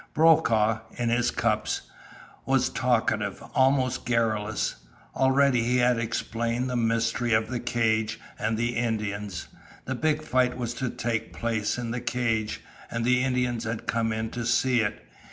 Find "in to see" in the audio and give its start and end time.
14.11-14.79